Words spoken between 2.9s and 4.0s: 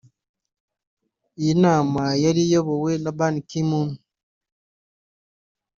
na Ban-Ki-Moon